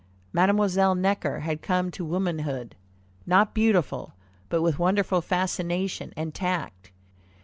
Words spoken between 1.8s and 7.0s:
to womanhood, not beautiful, but with wonderful fascination and tact.